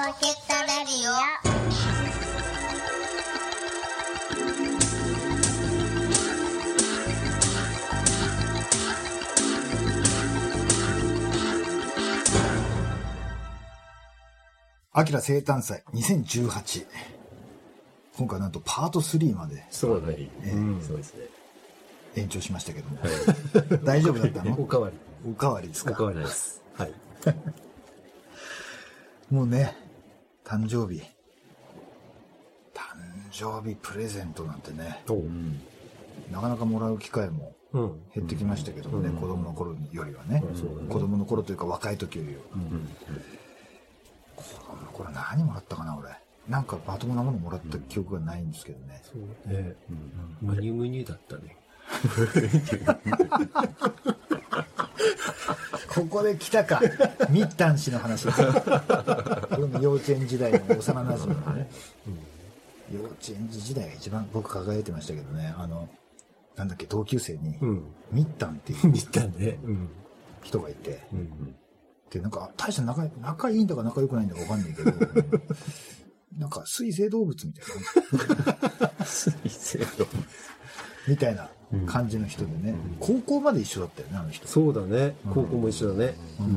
[0.00, 1.14] ポケットレディオ
[14.92, 16.86] アキラ生誕祭2018。
[18.16, 20.30] 今回なんとパート3までそうだね。
[20.54, 21.26] うん、そうですね。
[22.16, 22.96] 延長しましたけども。
[23.84, 24.58] 大丈夫だったの？
[24.60, 24.96] おかわり。
[25.30, 25.92] おかわりですか？
[25.92, 26.62] おかわりです。
[26.78, 26.92] はい。
[29.30, 29.76] もうね、
[30.50, 31.00] 誕生日。
[32.74, 32.82] 誕
[33.30, 35.60] 生日プレゼントなんてね、おうん。
[36.32, 38.00] なかなかもらう機会もうん。
[38.12, 40.42] 減ってきましたけどもね、子供の頃よりはね。
[40.88, 42.40] 子供の頃というか若い時よりは。
[44.34, 46.08] 子供の頃何もらったかな、俺。
[46.48, 49.00] なんかまともなものもらった記憶がないんですけどね。
[49.04, 49.76] そうね。
[50.42, 51.56] むにゅむにゅだったね。
[55.94, 56.80] ここで来たか。
[57.30, 58.42] ミッタン氏の話です。
[59.80, 61.68] 幼稚園時代の幼馴染のね。
[62.92, 65.54] 幼稚園児時代が一番僕輝いてましたけどね。
[65.56, 65.88] あの、
[66.56, 67.84] なんだっけ、同級生に、うん。
[68.12, 69.58] ミッタンっていう見たね。
[69.64, 69.88] うん。
[70.42, 71.54] 人がいて、うん。
[72.10, 74.92] で、なんか、大した仲、仲いいんだか仲良くないんだかわかんないけど、
[76.38, 77.64] なんか、水生動物みたい
[78.98, 80.06] な、 水星の。
[81.08, 81.48] みたいな
[81.86, 84.46] 感じの人でね、高校まで一緒だったよね、あの人。
[84.48, 85.14] そうだね。
[85.32, 86.14] 高校も一緒だね。
[86.40, 86.52] うん。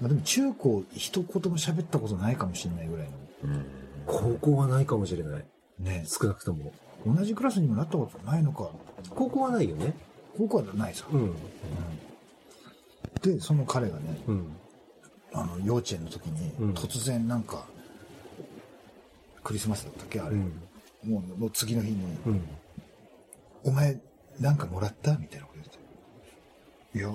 [0.00, 3.12] まあでも中高一言も喋ったことないかもしれないぐらいの。
[4.06, 5.44] 高校はないかもしれない。
[5.78, 6.72] ね少なくとも。
[7.06, 8.70] 同じクラスにもなったことないのか。
[9.10, 9.94] 高校はないよね。
[10.36, 11.06] 高校はないさ。
[11.12, 11.34] うん。
[13.22, 14.46] で、その彼がね、うん。
[15.32, 17.64] あの、幼稚園の時に、うん突然なんか、
[19.42, 20.36] クリスマスだったっけあれ。
[20.36, 20.52] うん。
[21.08, 22.42] もう、次の日に、うん。
[23.64, 24.00] お前、
[24.42, 25.12] なんかもらった？
[25.16, 26.98] みたいなこと言って。
[26.98, 27.08] いや、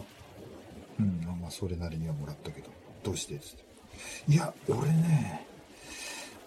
[1.00, 2.70] うん、まあまあ、それなりにはもらったけど、
[3.04, 3.38] どうして？
[3.38, 3.64] つって。
[4.30, 5.46] いや、俺ね、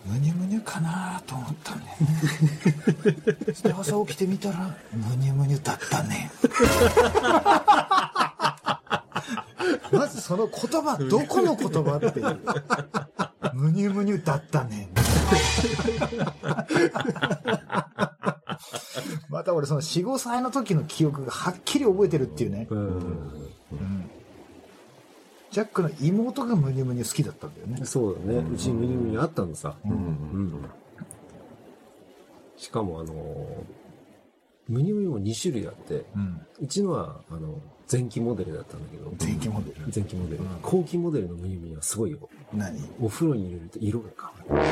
[0.06, 3.52] むにゅむにゅかなと思ったんだよね。
[3.84, 6.30] そ朝起きてみたら、むにゅむにゅだったね。
[9.92, 12.40] まずその言葉、どこの言葉っていう。
[13.54, 14.88] むにゅむにゅだったね。
[19.40, 22.66] また俺その4、5歳の時の記憶がはっきり覚えてるっていうね。
[22.68, 23.30] うん。
[25.50, 27.86] ジャックの妹がムニュムニュ好きだったんだよね。
[27.86, 28.44] そうだね。
[28.52, 29.76] うちにムニムニあったのさ。
[29.82, 30.62] うん。
[32.58, 33.16] しかもあのー、
[34.68, 36.46] ムニムニも2種類あって、うん。
[36.60, 37.58] うちのは、あの、
[37.90, 39.76] 前期モデルだったんだけど、電気モデル。
[39.86, 40.42] 前期モデル。
[40.60, 42.28] 後期モデルのムニムニはすごいよ。
[42.52, 42.78] 何？
[43.00, 44.10] お風呂に入れると色が
[44.46, 44.64] 変わ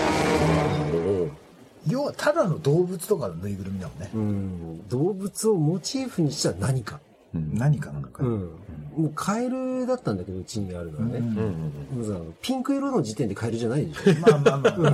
[1.25, 1.48] る。
[1.87, 4.11] 要はただの動物とかのぬいぐるみだもんね。
[4.15, 4.89] うん。
[4.89, 7.01] 動物をモチーフにした何か。
[7.35, 8.25] 何かなのか。
[8.25, 8.51] うん。
[8.97, 11.19] もうカエルだったんだけど、うちにあるのはね。
[11.19, 12.35] うん。
[12.41, 14.15] ピンク色の時点でカエルじゃないでしょ。
[14.21, 14.89] まあまあま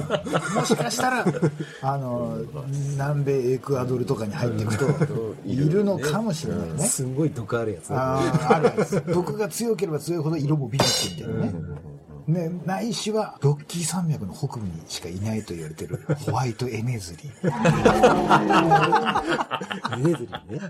[0.54, 1.24] あ、もしかしたら、
[1.80, 2.38] あの、
[2.92, 6.78] 南米エクアドルとかに入っていくと、いるのかもしれないね。
[6.80, 7.14] すん。
[7.14, 7.94] ごい毒あるやつ。
[7.94, 8.18] あ
[8.50, 9.14] あ、あるある。
[9.14, 11.54] 毒が強ければ強いほど色もビビってみたいなね。
[12.26, 17.28] ね、ないしは、ロッキー山脈の北部にしかいないと言われてる、ホワイトエネズリ。
[17.28, 17.50] エ
[19.98, 20.60] ネズリーね。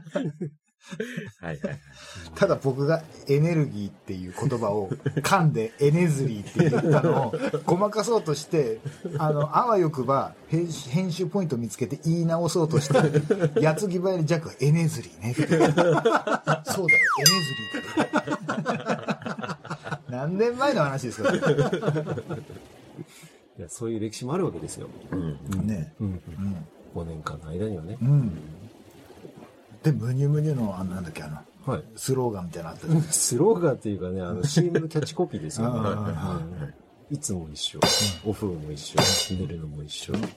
[1.40, 1.80] はいはい。
[2.34, 7.34] ただ僕がエネルギーっていう言葉を噛んでエネズリーって言ったのを
[7.64, 8.80] ごまかそうとして、
[9.18, 15.42] あの、あわよくば編集ポイントを見つけて言い直そうとして、矢継ぎ早にジャックがエネズリーねって。
[15.48, 15.80] そうだよ、
[16.66, 19.03] エネズリーだよ。
[20.14, 21.32] 何年前の話ですか、
[23.58, 24.88] いやそういう歴史もあるわけですよ。
[25.64, 25.92] ね。
[26.00, 26.06] うん。
[26.08, 26.20] うん。
[26.94, 28.04] 5年間の間にはねう。
[28.04, 28.30] ん。
[29.82, 31.82] で、ムニュムニュの、あの、なんだっけ、あの、はい。
[31.96, 36.74] スローガンみたいなのあったじゃん スローガンっていうかね、あの CM のキャッチコピーですよね。
[37.10, 37.80] いつも一緒。
[38.24, 38.96] お風呂も一緒。
[39.38, 40.14] 寝るのも一緒。
[40.14, 40.28] うんよ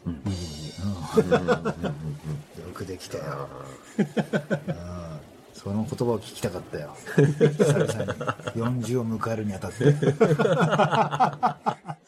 [2.73, 3.47] くできたよ。
[5.57, 6.95] うんその言葉を聞きたかったよ。
[7.15, 7.37] 久々に
[8.85, 9.93] 40を迎えるにあたって。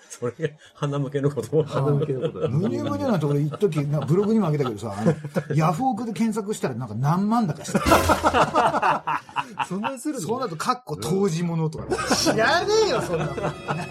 [0.10, 1.64] それが鼻向けの言葉。
[1.64, 2.48] 鼻向けのことだ。
[2.48, 4.94] ムニュムニュなんて俺一時なんかブログにもあげたけどさ、
[5.54, 7.80] ヤフオクで検索したらなんか何万だかした。
[9.68, 10.22] そんなにするの？
[10.22, 11.86] そうなると、カッコ当時物とか。
[12.16, 13.34] 知らねえよ、そんなの。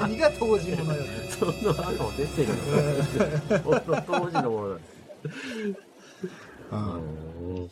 [0.00, 1.02] 何が当時物よ。
[1.38, 2.48] その後出てる。
[3.62, 4.80] その当時のものだ。
[6.70, 7.00] うん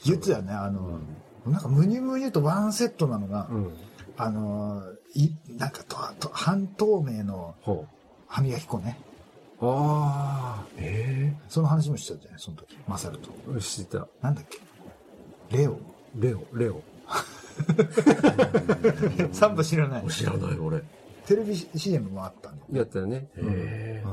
[0.05, 0.99] 言ってたよね、あの、
[1.47, 3.75] なんかムニュムニュとワンセットなのが、うん。
[4.17, 4.83] あの、
[5.15, 7.87] い、なんかと、と半透明のほ
[8.27, 8.99] 歯磨き粉ね。
[9.61, 9.67] う。
[9.67, 10.67] ああ。
[10.79, 12.77] えその話もしてたじゃない、その時。
[12.89, 13.31] マサルと。
[13.57, 14.09] え知ってた。
[14.23, 14.45] なんだっ
[15.51, 15.57] け？
[15.57, 15.79] レオ。
[16.17, 16.83] レオ、レオ。
[19.33, 20.07] サンバ知らない。
[20.09, 20.83] 知らない俺。
[21.27, 22.77] テレビ CM もあったんだよ。
[22.79, 23.29] やったよね。
[23.37, 24.13] へうん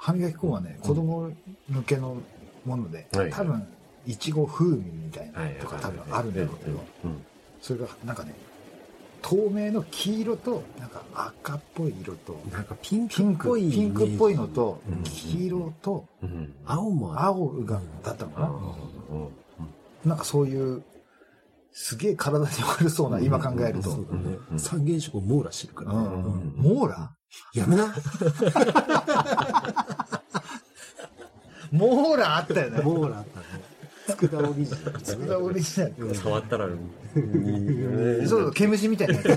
[0.00, 1.32] 歯磨き粉はね、子供
[1.68, 2.18] 向けの
[2.64, 3.66] もので、はい多分、
[4.08, 7.22] いちご風味みたいなはいとか多分あるんだろうけど、うん。
[7.60, 8.34] それがなんかね、
[9.20, 16.54] 透明の黄色と、なんか赤っぽい色と、なんかピンピンク、クっぽいピンクっぽいのとうん、黄色と、うん。
[16.64, 19.28] 青も青が、だったのかな、うん
[20.04, 20.82] なんかそういう、
[21.72, 23.90] すげえ体に悪そうな、今考えると。
[24.56, 25.98] 三原色を網羅してるからね。
[25.98, 26.04] うん。
[26.04, 26.54] うん。
[26.56, 27.10] モーラ
[27.52, 27.94] やめな。
[31.70, 32.80] モーラあったよね。
[32.80, 33.67] 網羅あったね
[34.16, 36.14] 佃オリジナルそれがオリジナル。
[36.14, 39.28] 触ったら、そうそう、毛虫みたいなやつ。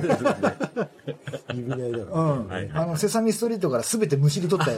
[1.54, 2.48] 指ないだうろん。
[2.48, 4.78] はいあの、セサミストリートから全てむしり取ったや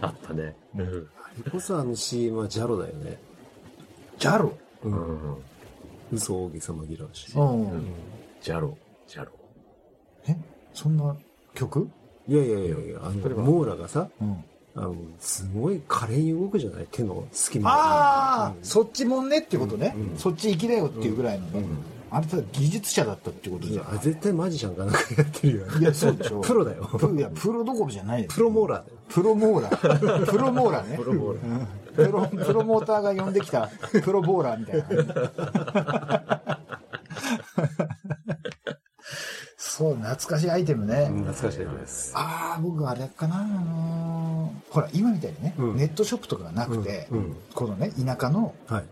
[0.00, 0.56] あったね。
[0.76, 1.08] うん。
[1.16, 3.18] あれこそあの CM はジャロだよね
[4.18, 4.22] つ。
[4.22, 4.56] ジャロ？
[4.84, 4.94] ううん
[5.32, 5.36] ん。
[6.12, 7.42] 嘘大げさ紛らわしいう
[7.76, 7.84] ん。
[8.42, 8.76] ジャロ、
[9.08, 9.32] ジャロ。
[10.28, 10.36] え？
[10.72, 11.16] そんな
[11.54, 11.88] 曲？
[12.26, 14.44] いやいやいやいやあの網羅がさうん。
[14.76, 17.70] あのすごい華麗に動くじゃない手の隙間。
[17.70, 18.64] ああ、うん。
[18.64, 21.78] そっちもんねってことね、うんそっち行きだよっていうぐらいのね、うん。
[22.10, 23.94] あれただ技術者だったってこといじゃん。
[23.94, 25.66] や絶対マジシャンかなんかやってるよ。
[25.66, 26.40] ねいやそうでしょ。
[26.46, 26.88] プロだよ。
[26.90, 28.28] プロいやプロどころじゃないよ。
[28.30, 28.98] プロモーラーだよ。
[29.08, 30.26] プロモーラー。
[30.26, 30.96] プロモーラーね。
[30.96, 31.38] プロボール。
[31.38, 31.68] うん。
[31.94, 33.70] プロプロモーターが呼んできた
[34.02, 36.54] プロボーラーみたいな
[39.76, 42.12] そう懐かしいアイテムね、懐かしいです。
[42.14, 45.76] ああ僕あれかなあのーほら今みたいにね、うん。
[45.76, 47.36] ネットショップとかがなくて、うんうん。
[47.54, 48.84] このね田舎のはい。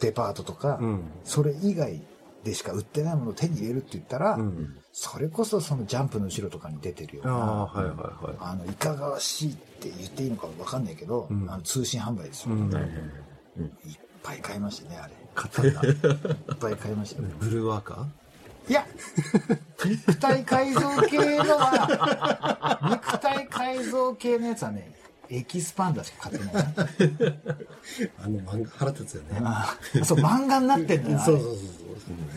[0.00, 1.02] デパートとか、うん。
[1.24, 2.00] それ以外
[2.44, 4.78] でしか売ってないものを手に入れるって言ったら、うん。
[4.90, 8.36] それこそそのジャンプの後ろとかに出てるようなああはいはいはい。
[8.40, 11.50] あのいかがわしいって言っていいのかわかんないけど、うん。
[11.50, 12.72] あの通信販売ですよ、うん。
[12.72, 15.12] いっぱい買いましたねあれ。
[15.34, 15.82] 買ったんだ。
[15.84, 17.28] いっぱい買いましたね。
[17.38, 18.06] ブルーワーカー？
[18.68, 18.86] いや
[19.84, 24.92] 肉体改造系のは肉体改造系のやつはね
[25.28, 26.54] エキスパンダーしか買ってない。
[26.54, 26.62] な
[28.24, 29.40] あの漫画腹立つよね。
[29.42, 31.10] あそう漫画になってんだ。
[31.10, 31.60] よあれそうそうそ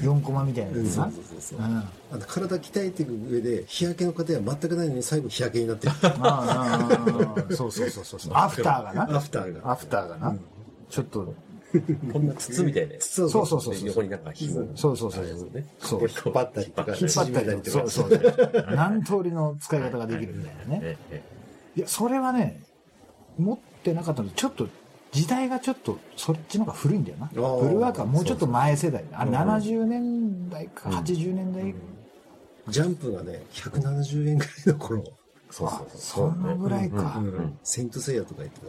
[0.10, 0.16] う。
[0.18, 1.04] 4コマみたいなそうやつな。
[1.06, 1.62] そうそうそうう。
[1.62, 1.84] んあ
[2.14, 5.94] の体鍛えていく上で日焼けの方は全くないのに最後日焼けになってる。
[6.04, 8.20] ああああそうそうそうそう。
[8.22, 9.18] そうアフターがな。
[9.18, 9.72] アフターが。
[9.72, 10.36] アフターがな、
[10.90, 11.34] ちょっと
[12.12, 13.30] こんな筒みたいなやつ。
[13.30, 14.68] そうそうそう横になんか紐。
[14.76, 15.26] そうそうそう。
[15.80, 16.02] そう。
[16.02, 16.96] 引っ張ったりとか。
[17.00, 17.70] 引っ張ったりとか。
[17.70, 18.66] そうそうそう。
[18.76, 20.80] 何通りの使い方ができるみたいなね。
[20.84, 21.40] ええ
[21.76, 22.62] いやそれはね
[23.38, 24.68] 持ってなかったのでちょっと
[25.12, 27.30] 時代がちょっとそっちの方が古いんだよな。
[27.34, 31.74] ブルーーワーカーもうちょっと前世代あれ70年代か80年代、
[32.68, 35.04] ジャンプがね170円ぐらいの頃。
[35.52, 36.32] そうそうそそう。
[36.40, 37.58] のぐらいか、うん。
[37.64, 38.60] セイントセイヤとか言って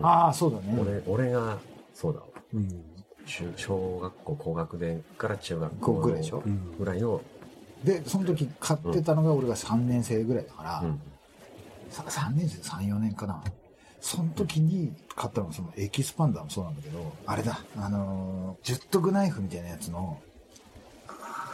[0.00, 1.02] たああそうだね。
[1.06, 1.58] 俺、俺が、
[1.92, 2.26] そうだわ。
[2.54, 2.84] うん。
[3.26, 6.42] 中小学校高学年から中学校ぐらいでしょ？
[6.44, 7.20] うんぐらいの、
[7.84, 11.00] でその時買ってたのが俺が3年生ぐらいだから、うん。
[11.90, 13.42] さ3年生34年かな。
[14.00, 20.18] その時に買ったのがそのエキスパンダーもそうなんだけどあれだあのー、十徳ナイフみたいなやつの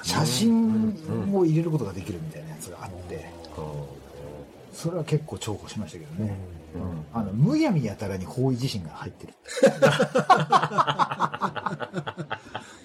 [0.05, 0.95] 写真
[1.35, 3.27] を入れることができるみたいなやつがあって
[4.73, 6.56] それは結構重宝しましたけどね、うん
[7.12, 9.34] あのむやみやたらに方位地震が入ってる。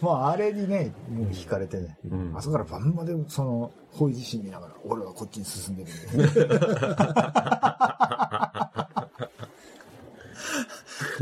[0.02, 2.34] まああれにねもう惹かれてね、うん。
[2.36, 6.24] 朝から晩までその方位地震見ながら俺はこっちに進んでるんだ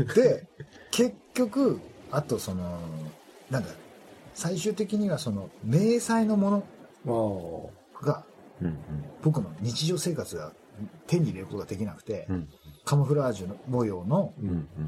[0.04, 0.46] よで
[0.90, 2.78] 結局あとその
[3.50, 3.68] なんだ
[4.34, 6.64] 最終的にはその迷彩のも
[7.06, 7.70] の
[8.02, 8.24] あが
[8.62, 8.76] うんうん。
[9.22, 10.52] 僕の日常生活が
[11.06, 12.48] 手に入れることができなくて、うん
[12.84, 14.32] カモフラージュの模様の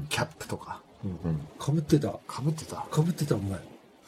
[0.09, 0.81] キャップとか。
[1.03, 2.09] うんかぶってた。
[2.27, 2.77] かぶってた？
[2.89, 3.59] かぶってたお前。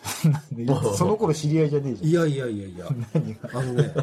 [0.96, 2.86] その頃知り合いじゃねえじいやいやいやいや。
[2.88, 3.50] ゃ ん何が？
[3.54, 3.94] あのね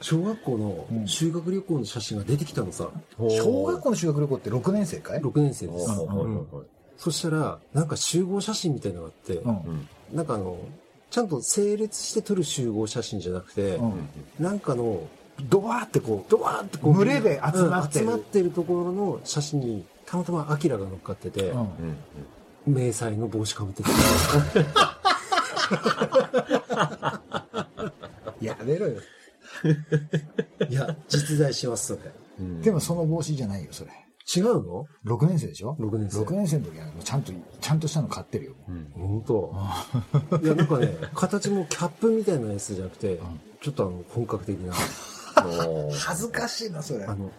[0.00, 2.88] 小学校の修学旅行の写真が出てきたのさ。
[3.18, 5.90] 小学校の修学旅行って6年生かい？6年生です。
[5.90, 6.54] おーうんはいはい。
[6.56, 6.66] はい
[6.98, 9.40] そしたらなんか集合写真みたいなのがあって
[10.12, 10.58] なんかあの
[11.12, 14.08] ちゃんと整列して撮る集合写真じゃなくてうん。
[14.40, 15.02] なんかの
[15.42, 18.06] ドワーってこうドワーってこう群れで集まってる。
[18.06, 21.60] うん集まってるところの写真にたまたまアキラが乗っかってて、うん。
[21.60, 21.68] うん
[22.66, 23.88] 迷彩の帽子かぶってて
[28.44, 29.00] やめろよ。
[30.68, 32.00] いや実在しますそれ。
[32.40, 32.60] うん。
[32.60, 33.90] でもその帽子じゃないよそれ。
[34.36, 36.18] 違うの？6年生でしょ？6年生。
[36.20, 38.52] 6年生の時はもうちゃんとちゃんとしたの買ってるよ。
[38.68, 38.92] うん。
[38.94, 39.54] 本当。
[40.42, 43.18] いやなんかね形もキャップみたいなやつじゃなくて、
[43.62, 44.74] ちょっとあの本格的な
[45.92, 47.04] 恥ずかしいなそれ。
[47.04, 47.30] あの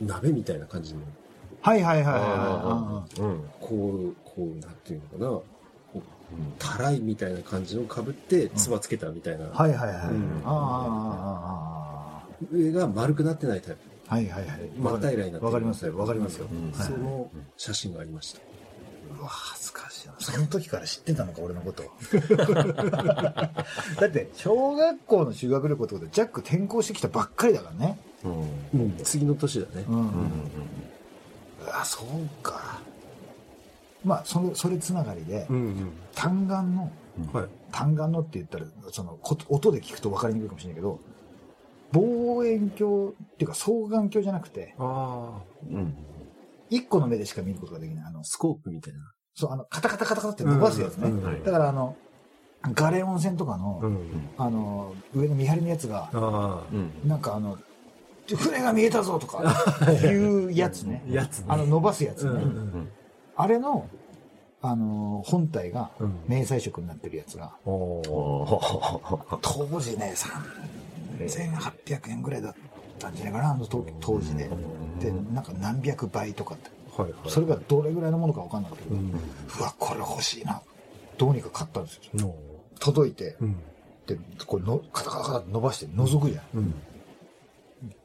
[0.00, 1.00] 鍋みたいな感じの。
[1.60, 3.44] はいはいはいはいあはーうん。
[3.60, 3.76] こ
[4.10, 5.40] うこうなんていうのかな。
[6.58, 9.48] たらいみたいな感じの被って、つばつけたみたいな。
[9.48, 9.94] はいはいは
[12.50, 12.56] い。
[12.56, 13.80] 上が丸くなってないタイプ。
[14.08, 14.70] あ、はいはいはい。
[14.78, 15.44] 真らになってる。
[15.44, 16.46] わかりますよ、わかりますよ。
[16.72, 18.40] その写真がありました。
[19.18, 20.14] うわ、恥ずかしいな。
[20.18, 21.82] その時から知ってたのか、俺のこと。
[24.00, 27.98] だって、小学校の修学旅行ってことで、ジャック転校してきたばっかりだからね。
[28.24, 29.84] うんうん、次の年だね。
[29.88, 30.06] うん。
[31.64, 32.06] うわ、そう
[32.42, 32.80] か。
[34.04, 37.40] まあ、それ、それつながりで、ん単眼の、うん。
[37.40, 37.48] はい。
[37.70, 40.98] 単眼のって言ったら、その、こ音で聞くと分かりにくいかもしれないけど、
[41.92, 45.94] 望遠鏡っていうか双眼鏡じゃなくて、ああ、うん
[46.72, 48.04] 一個の目でしか見ることができない。
[48.06, 49.00] あの、スコープみたいな。
[49.34, 51.10] そう、あの、カタカタカタカタって伸ばすやつね。
[51.44, 51.96] だからあの、
[52.72, 54.30] ガレ温泉とかの、ん。
[54.38, 57.58] あの、上の見張りのやつが、あうんなんかあの、
[58.26, 59.54] 船が見えたぞとか、
[60.04, 61.04] いうやつね。
[61.10, 61.12] あ。
[61.12, 61.44] やつね。
[61.48, 62.30] あの、伸ばすやつね。
[62.30, 62.88] うんうん
[63.34, 63.88] あれの、
[64.60, 70.14] あの、本体がうん、迷彩色になってるやつが、おお当時ね、
[71.18, 72.54] 3800円ぐらいだっ
[73.02, 74.48] たんじゃないかな、あの当当時で。
[75.00, 76.70] で、なんか何百倍とかって。
[76.96, 77.30] はいはい。
[77.30, 78.98] それがどれぐらいのものか分かんなかったけど、う。
[78.98, 79.12] うん
[79.60, 80.62] わ、これ欲しいな。
[81.18, 82.02] どうにか買ったんですよ。
[82.14, 82.34] の。
[82.78, 83.56] 届いて、うん。
[84.06, 86.58] で、これの、カタカタカタ伸ばして覗くじゃん。
[86.58, 86.74] うん。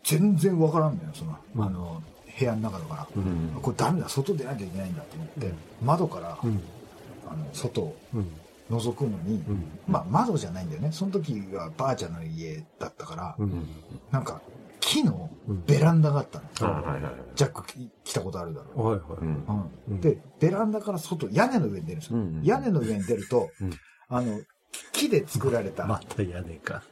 [0.03, 2.01] 全然分からんのよ、その、あの、
[2.39, 3.07] 部屋の中だから。
[3.15, 6.61] うんこれダメだ、外出なきゃいけないんだと思って、窓から、うん。
[7.29, 8.31] あの、外をうん。
[8.69, 10.91] 覗くのに、んまあ窓じゃないんだよね。
[10.91, 13.67] その時はばあちゃんの家だったから、うん。
[14.11, 14.41] なんか、
[14.87, 15.29] 木の
[15.65, 16.45] ベランダがあったの。
[17.35, 18.87] ジャックき来たことあるだろう。
[18.87, 19.17] はいは
[19.97, 20.01] い。
[20.01, 22.19] で、ベランダから外、屋根の上に出るんですよ。
[22.19, 23.73] うん屋根の上に出ると、うん。
[24.07, 24.39] あの、
[24.93, 26.83] 木で作られた、また屋根か。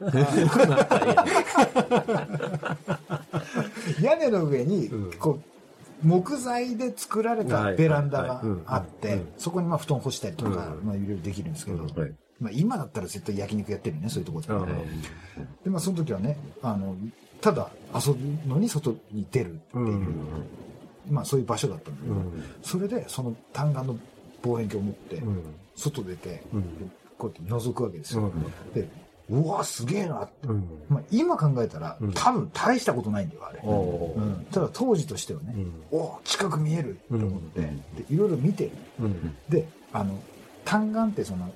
[4.02, 10.86] 屋根の上にうん、こう、木材で作られたベランダがあってそこにまあ布団干したりとか、うん。
[10.86, 12.14] まあいろいろできるんですけど、はい。
[12.40, 14.72] まあ今だったら絶対焼肉やってるよね、そういうところで。
[14.72, 14.76] あ
[15.64, 16.94] で、まあその時はね、あの、
[17.46, 20.46] ただ遊ぶのに外に出るっていう、うん
[21.08, 23.96] まあそういう場所だったんだけど、うんそれでその単眼の
[24.42, 25.42] 望遠鏡を持って、うん。
[25.76, 28.22] 外出て、うんこうやって覗くわけですよ。
[28.22, 28.88] うんで、
[29.30, 30.48] うわ、すげえなって。
[30.48, 30.68] うん。
[30.88, 33.60] まあ今考えたら、うん多分大したことないんだよ、あれ。
[33.62, 38.70] うん、ただ当時としてはね、うんお近く見えると思って、うんでいろいろ見てる。
[38.98, 39.36] うん。
[39.48, 40.18] で、あの、
[40.64, 41.54] 単眼ってその、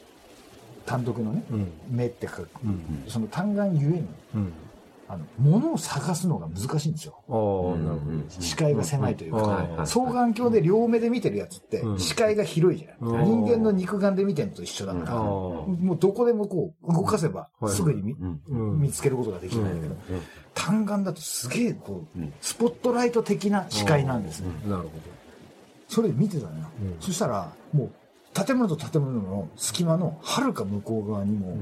[0.86, 1.72] 単独のね、うん。
[1.90, 3.04] 目って書く、うん。
[3.08, 4.06] その単眼ゆえに、
[4.36, 4.52] うん。
[5.10, 7.24] あの、物を探すのが難しいんですよ。
[8.28, 11.98] 視界が狭いというか、双眼鏡で両目で見てるやつってう、ん。
[11.98, 13.44] 視界が広いじゃない、うん。
[13.44, 17.74] 人間の肉眼で見てるのと一緒だから、もうどこでもこう、動かせば、はい。
[17.74, 18.14] すぐに
[18.78, 19.96] 見,、つけることができるんだけど、
[20.54, 22.32] 単眼だとすげえこう、うん。
[22.40, 24.52] スポットライト的な視界なんですね。
[24.64, 24.76] ど。
[24.76, 24.90] なるほ
[25.88, 26.66] それで見てたのよ。
[26.82, 26.96] うん。
[27.00, 31.58] そしたら、もう、建物と建物の隙間の遥か向こう側にも、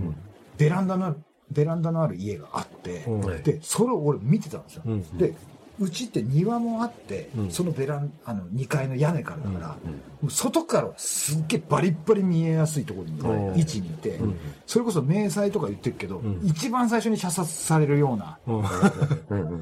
[0.59, 1.17] ベランダのある、
[1.51, 3.43] ベランダのある家があって、うん。
[3.43, 4.83] で、それを俺見てたんですよ。
[4.87, 5.19] うん。
[5.19, 5.35] で、
[5.81, 7.51] うちって庭もあって、うん。
[7.51, 13.59] そのベラン、あの、2階の屋根からだから、外からはすっげえバリッバリ見えやすいところに、うん。
[13.59, 14.37] 位置にいて、ん。
[14.67, 16.41] それこそ迷彩とか言ってるけど、ん。
[16.45, 18.63] 一番最初に射殺されるような、ど。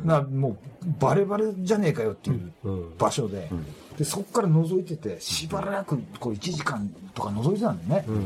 [0.04, 0.56] なもう
[0.98, 2.96] バレバレじゃねえかよっていううん。
[2.96, 3.50] 場所で、
[3.98, 8.24] でそこから覗いててしばらくこう1時間とか覗いてたんだよね、うん。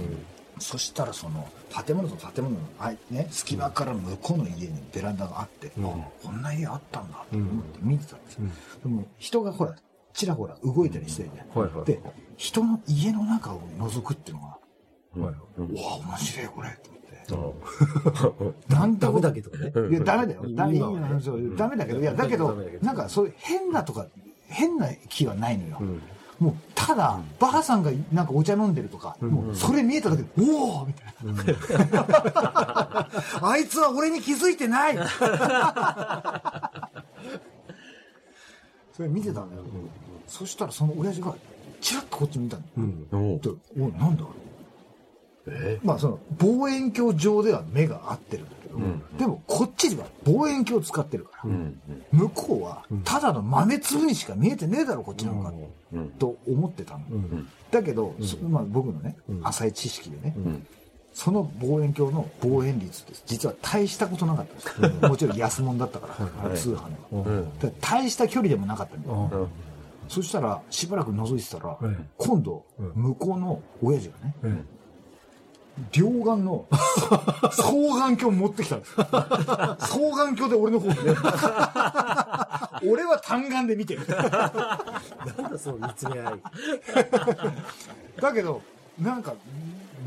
[0.61, 1.49] そしたらその
[1.85, 5.85] 建物と建物のあい、ね、隙間から向こうの家にベランダがあって、ん。
[5.85, 5.89] あ
[6.23, 8.43] こんな家あったんだと思って見てたんですよ、
[8.85, 9.75] でも人がほら
[10.13, 11.87] ちらほら動いたりしてるじゃん、はいはい。
[11.87, 12.01] で
[12.37, 15.35] 人の家の中を覗くっていうのが、はい。
[15.59, 16.79] うわ面白いこれ
[17.27, 17.57] と思っ
[18.67, 19.91] て、 なんてダことメだけどね。
[19.91, 20.43] いや、ダメだよ。
[21.57, 24.07] ダメだけど、いや、だけどダメだけ、どなんかそういう変なとか、
[24.47, 25.81] 変な気はないのよ。
[26.41, 31.07] んもう、ただ、ばあさんがなんかお茶飲んでるとか、もう、それ見えただけで、おおみたい
[31.91, 33.07] な。
[33.43, 34.99] あいつは俺に気づいてない
[38.93, 39.63] それ見てたんだよ。
[40.27, 41.35] そしたらその親父が、
[41.81, 42.63] チラッとこっち見たの。
[42.77, 43.07] うん。
[43.35, 44.25] おでおい、なんだ
[45.47, 45.81] え？
[45.83, 48.47] まあその望遠鏡上では目が合ってるん
[49.19, 51.81] でもこっちでは望遠鏡を使ってるから、うん
[52.13, 55.53] 向こうはただの豆粒にしか見えてねえだろこっちなんか、
[55.93, 56.09] うん。
[56.11, 57.01] と思ってたの、
[57.71, 60.67] だけど、そまあ、僕のね、浅い知識でね、ん。
[61.13, 65.03] その望遠鏡の望遠率って実は大したことなかったんです。
[65.03, 69.03] よ、もちろん安物だったから、通販の、だから大した距離でもなかったん。
[69.03, 69.49] だよ、
[70.09, 72.09] そしたらしばらく覗いてたら、うん。
[72.17, 74.67] 今度、向こうの親父がね、うん。
[75.93, 79.05] 両眼の双眼鏡持ってきたんですよ。
[79.05, 79.15] 双
[80.25, 80.99] 眼鏡で俺の方をね。
[82.91, 84.07] 俺は単眼で見てる。
[84.07, 84.21] なん
[85.53, 86.41] だその見つめ合い。
[88.21, 88.63] だけど、
[89.01, 89.35] なんか、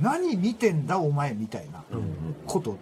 [0.02, 1.84] 何見てんだお前みたいな
[2.46, 2.78] こと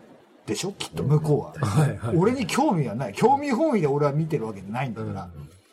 [0.46, 0.74] でしょ？
[0.74, 1.68] きっと向こうは。
[1.68, 2.16] はいはい。
[2.18, 3.14] 俺に興味はない。
[3.14, 5.30] 興味本位で俺は見てるわけじゃないんだから。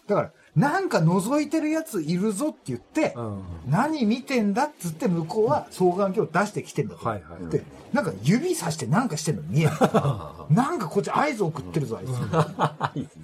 [0.07, 7.07] だから、なんか覗いてるやついるぞって言って、うん何見てんだっつって向こうは双眼鏡を出してきてんだと。
[7.07, 7.53] はいはい。
[7.53, 7.63] で、
[7.93, 9.75] なんか指さしてなんかしてんの見えない。
[10.53, 13.17] なんかこっち合図送ってるぞ、あいつ。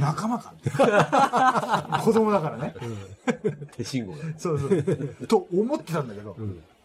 [0.00, 2.00] 仲間か。
[2.02, 2.74] 子供だからね。
[3.76, 4.18] 手信号が。
[4.38, 5.26] そうそう。
[5.26, 6.36] と思ってたんだけど、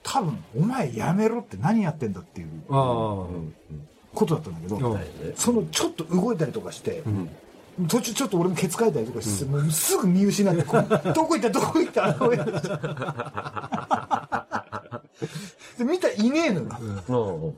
[0.04, 2.48] 多分、お前やめろって何やってんだっていう。
[2.68, 5.00] ことだったんだけど、うん
[5.36, 7.04] そのちょっと動いたりとかして、
[7.88, 10.62] 途中ちょっと俺もケツかいたりとかして、もうすぐ見失って、
[11.13, 11.50] どこ行った？
[11.50, 12.17] どこ行った？
[12.27, 12.69] 親父
[15.77, 17.53] で見たらいねえのよ。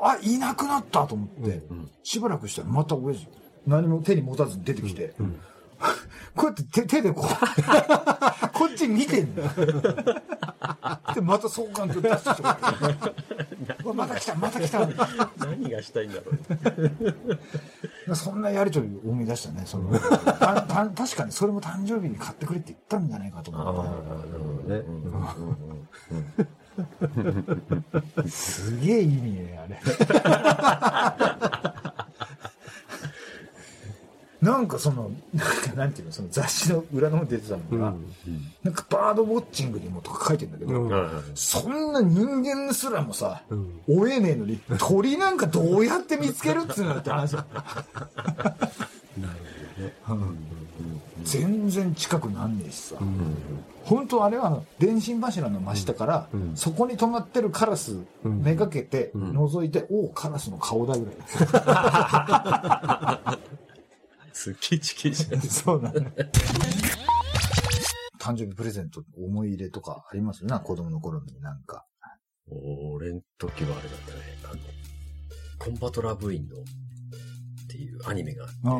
[0.00, 1.62] あ、いなくなったと思って、
[2.02, 3.26] しばらくしたらまた親父、
[3.66, 5.14] 何も手に持たずに出てきて、
[6.36, 7.24] こうやって手手でこう、
[8.52, 9.48] こっち見てんだよ。
[11.14, 12.42] で、また双眼鏡出してきて
[13.94, 14.86] また来た、また来た。
[15.46, 17.38] 何がしたいんだろう。
[18.12, 19.62] そんなやりとりを思い出したね。
[19.64, 23.76] そのたた確かにそれも誕生日に買ってくれって言ったんじゃないかと思っ
[28.24, 28.28] て。
[28.28, 29.80] すげえ意味ね、あれ。
[34.44, 37.94] なんかその、なんかなんていうの、その雑誌の裏の方に出てたのが、
[38.62, 40.90] なんかバードウォッチングにもとか書いてんだけど、
[41.34, 43.42] そんな人間すらもさ、
[43.88, 47.46] 追えねえのに、鳥なんかどうやって見つけるっつうのって話だ。
[51.24, 52.96] 全然近くなんねえしさ、
[53.84, 61.14] 本当あれは電信柱の真下から、そこに止まってるカラスめがけて覗いて、おおカラスの顔だぐらい
[64.44, 64.50] す。
[64.52, 65.40] っげえチキンじゃん。
[65.42, 66.00] そうなの。
[68.20, 70.44] 誕生日プレゼント思い入れとかあります？
[70.46, 71.86] な子供の頃になんか。
[72.50, 74.20] 俺ん時はあれだったね。
[74.44, 74.60] あの、
[75.58, 76.60] コンバトラ部員のっ
[77.68, 78.70] ていうアニメがあって、あ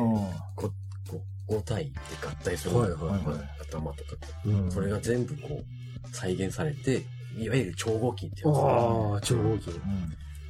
[0.55, 0.71] こ
[1.09, 3.61] こ5体で合体するはいはいはい。
[3.61, 4.15] 頭とか。
[4.15, 4.71] って、うん。
[4.71, 7.05] それが全部こう再現されて、
[7.37, 8.55] いわゆる超合金ってやつ。
[8.55, 9.73] がああ、超大きい。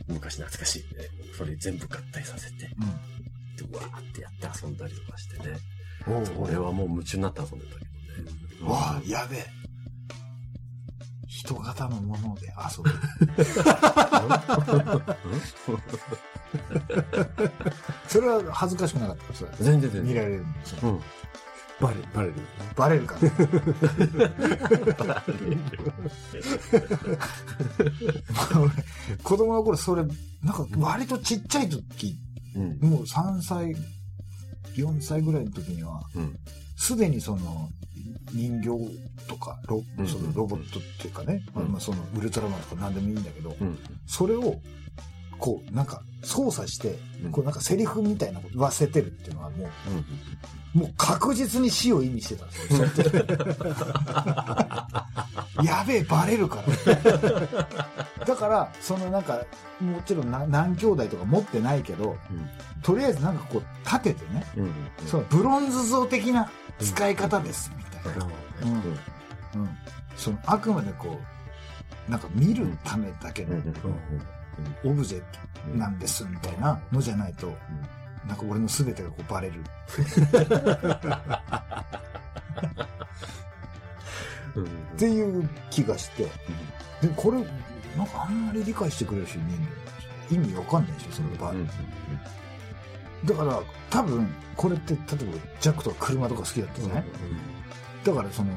[0.08, 2.70] 昔懐かしいんで、ね、それ全部合体させて、
[3.56, 5.58] で、うわーってやって遊んだりとかしてね。
[6.38, 7.92] 俺はもう夢中になって遊んでたけどね。
[8.62, 9.46] うん、わあやべえ。
[11.28, 12.90] 人型のもので遊ぶ。
[18.08, 19.34] それは恥ずかしくなかった？
[19.34, 20.04] それ全然全然。
[20.04, 21.00] 見られるんですようん。
[21.82, 22.34] バレ、バレる。
[22.76, 23.18] バレるか
[25.06, 25.24] ら
[28.58, 28.72] 俺
[29.24, 30.04] 子供の頃それ
[30.42, 32.18] なんか割とちっちゃい時
[32.56, 32.80] うん。
[32.80, 33.76] もう3歳
[34.76, 36.36] 4歳ぐらいの時にはうん。
[36.78, 37.70] すでにその
[38.34, 38.70] 人形
[39.28, 43.78] とかロ,、うんそのロボットっていうかね、うんまあ、そのウルトラマンとか何でもいいんだけど、うん。
[44.06, 44.60] それを
[45.40, 47.32] こうなんか操作して、うん。
[47.32, 49.70] こうなんかセリフみたいなこと言わせてるっていうのはも
[50.74, 53.26] うもう確実に死を意味してたんですよ。
[55.64, 58.26] やべえバレるから。
[58.26, 59.40] だからそのなんか
[59.80, 62.18] もちろんな何兄弟とか持ってないけど
[62.82, 64.46] とりあえずなんかこう立ててね。
[65.08, 68.28] そのブロンズ像的な使い方ですみたいな、
[70.18, 71.20] そのあくまでこ
[72.08, 73.56] うなんか見るためだけの
[74.84, 77.54] オブジェなんですみたいなのじゃないと、
[78.28, 79.64] なんか俺の全てがこうバレる。
[84.96, 86.24] っていう気がして、
[87.02, 87.38] でこれ
[87.98, 89.76] なんかあんまり理解してくれる人いねえんだよ
[90.32, 91.54] 意味わかんないでしょその場合、
[93.26, 95.08] だから多分これって例えば
[95.60, 97.04] ジャックとか車とか好きだったじゃない、
[98.04, 98.52] だからその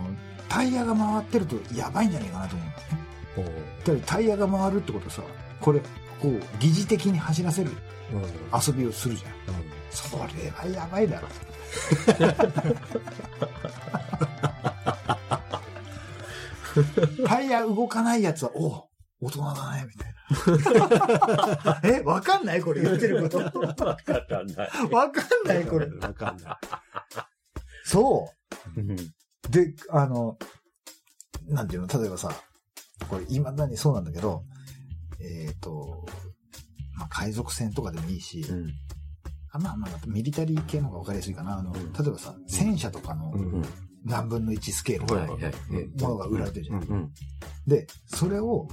[0.48, 2.70] タイヤが回ってるとやばいんじゃないかなと思う
[3.84, 5.22] だタイヤが回るってことはさ
[5.60, 7.70] これこう疑似的に走らせる
[8.66, 9.32] 遊びをするじゃん。
[9.90, 11.28] それはやばいだろ。
[17.26, 18.84] タイヤ動かないやつはおう
[19.20, 21.80] 大人だねみたいな。
[21.82, 22.60] えわかんない？
[22.60, 23.38] これ言ってること。
[23.38, 24.68] わわかんない。
[25.10, 25.86] かんないこれ。
[25.86, 26.56] わかんない。
[27.84, 28.30] そ
[28.76, 28.80] う。
[28.80, 28.96] うん。
[28.96, 30.38] で、あの、
[31.48, 32.30] なんていうの、例えばさ、
[33.08, 34.44] これ、未だにそうなんだけど、
[35.20, 36.06] えっ、と、
[36.96, 38.72] まあ、海賊船とかでもいいし、うん。
[39.50, 41.58] あまあまあ、ミリタリー系の方が分かりやすいかな。
[41.58, 43.64] あの、例えばさ、戦車とかのうん
[44.04, 46.82] 何分の1スケールとかはいはいものが売られてるじゃん。
[46.82, 47.12] うん。
[47.66, 48.68] で、それを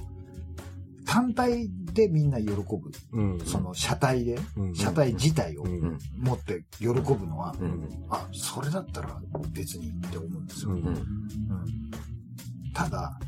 [1.04, 2.64] 単体でみんな喜ぶ。
[3.12, 7.88] うんその車体で、うん車体自体をうん持って喜ぶのは、うん。
[8.10, 9.20] あ、それだったら
[9.52, 10.70] 別にって思うんですよ。
[10.70, 10.96] うんうん
[12.74, 13.18] ただ、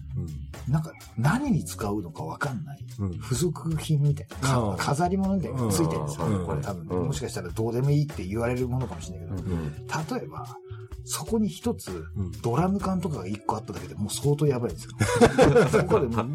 [0.68, 2.78] なんか何に使うのかわかんない。
[2.98, 3.12] うん。
[3.20, 6.26] 付属品みたいな、飾り物みたいなのがついてるんですよ。
[6.26, 6.46] うん。
[6.46, 7.07] これ多分、うん。
[7.07, 9.87] もしかしたらどうでもいいって言われるものかもしれないけど、うん。
[10.20, 10.46] 例えば、
[11.04, 12.33] そこに一つうん。
[12.42, 14.90] ドラム缶とかが一個あっただけでもう相当やばいですよ。
[15.72, 16.35] そこでもう、うん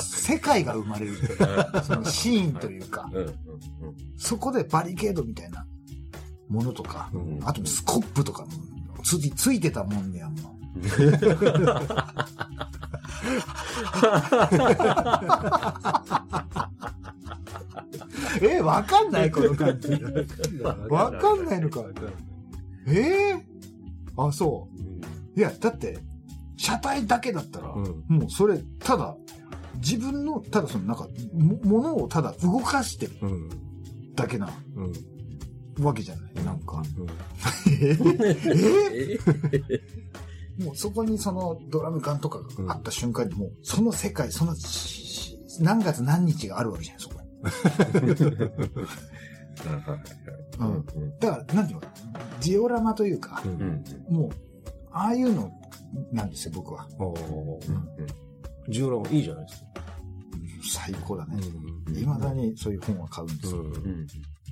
[0.00, 1.16] 世界が生まれる。
[1.84, 3.10] そのシーンというか、
[4.16, 5.66] そこでバリケードみたいな
[6.48, 7.40] ものとか、うん。
[7.44, 8.50] あとスコップとかも
[9.02, 10.59] ついてたもんにはもう。
[18.42, 19.90] え、わかんない この感じ。
[20.88, 21.84] わかんないのか。
[22.86, 24.68] えー、あ、そ
[25.36, 25.38] う。
[25.38, 25.98] いや、だって、
[26.56, 29.16] 車体だけだったら、うんもうそれ、ただ、
[29.76, 33.48] 自分の、ただそのなんか、も、ものをただ動かしてるうん。
[34.14, 35.84] だけなうん。
[35.84, 36.44] わけじゃない。
[36.44, 36.82] なんか。
[36.98, 37.06] うん。
[37.70, 37.96] え
[38.92, 39.18] え
[40.58, 44.54] もうそこにそのドラム缶とかがあった瞬間にもう、その世界、その
[45.60, 47.26] 何月何日があるわけじゃない、そこに。
[50.58, 51.18] うん。
[51.18, 51.82] だから、なんていうの
[52.40, 53.42] ジオラマというか、
[54.08, 54.30] もう、
[54.92, 55.50] ああいうの
[56.12, 56.86] なんですよ、僕は。
[58.68, 59.68] ジオラマいいじゃないですか。
[60.72, 61.40] 最高だね。
[61.86, 61.94] うん。
[61.94, 63.64] 未だにそういう本は買うんですよ。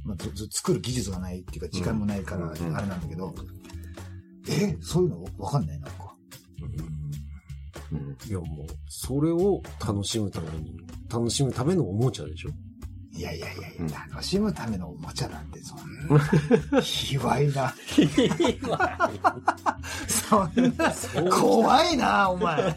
[0.05, 0.17] まあ、
[0.51, 2.55] 作る技術がないっていうか、時間もないから、あうん。
[2.55, 3.35] れなんだけど、
[4.49, 6.15] えそういうのわかんないなんか。
[7.93, 10.77] うんいやもう、それを楽しむために、
[11.11, 12.51] 楽しむためのおもちゃでしょ。
[13.13, 16.21] いやいやいやいや、うん楽しむためのおもちゃなんて、そんな、
[16.83, 17.75] 卑猥な。
[20.07, 20.93] そんな、
[21.31, 22.77] 怖いな、お前。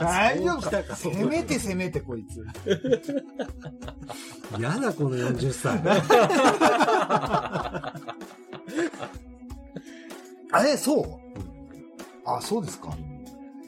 [0.00, 0.96] 大丈夫か？
[0.96, 2.44] せめてせめて、こいつ。
[4.60, 5.80] やだ、この40歳。
[10.52, 11.04] あれ、そう？
[12.24, 12.96] あ、そうですか。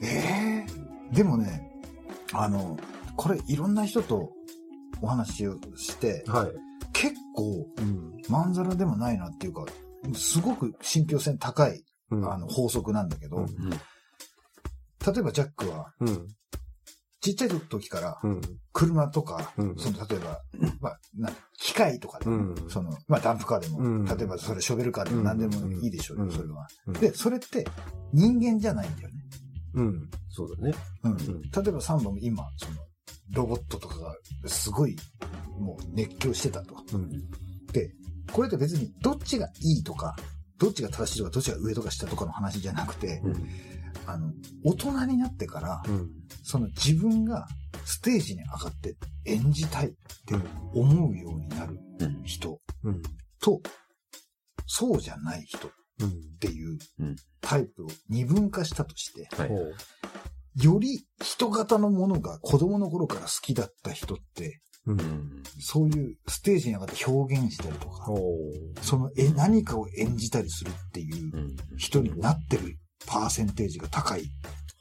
[0.01, 0.65] え
[1.11, 1.69] えでもね、
[2.33, 2.77] あの、
[3.15, 4.31] これ、いろんな人と
[5.01, 6.51] お話をして、はい。
[6.93, 8.13] 結構、うん。
[8.29, 9.65] まんざらでもないなっていうか、
[10.13, 13.47] すごく信憑性高い、うんあの、法則なんだけど、うん
[15.03, 16.27] 例えばジャックは、うん。
[17.21, 18.41] ちっちゃい時から、うん。
[18.73, 20.41] 車とか、うんその、例えば、
[20.79, 27.65] まあ、な機械とかでも、うんその、まあ、ダンプカーでも、うん例えばそれショベルカーでも何でもいいでしょうよ、うんそれは、うんで、それって
[28.11, 29.15] 人間じゃないんだよね。
[29.73, 30.09] うん。
[30.29, 30.73] そうだね。
[31.03, 31.11] うん。
[31.13, 32.77] ん例えばサンバも今、その、
[33.33, 34.15] ロボットとかが
[34.47, 34.95] すごい、
[35.59, 36.75] もう熱狂してたと。
[36.93, 37.09] うん。
[37.71, 37.93] で、
[38.33, 40.15] これって別にどっちがいいとか、
[40.57, 43.47] どっちが正しいとか、どっちが上とか下とかの話じゃなくて、うん。
[44.05, 44.31] あの、
[44.63, 46.09] 大人になってから、うん。
[46.43, 47.47] その自分が
[47.85, 50.35] ステージに上がって演じたいって
[50.73, 53.01] 思うようになるうん人うん。
[53.39, 53.61] と、
[54.67, 56.37] そうじゃない人っうん。
[56.39, 59.51] ていううんタイプを二分化したとして、はい。
[60.63, 64.93] より人型のものが子供の頃から好きだった人って、う。
[64.93, 68.07] うんんそういうステージに上がって表現したりとか。
[68.81, 74.29] そのえ何かを演じたりするっていううん人になってるパーセンテージが高い。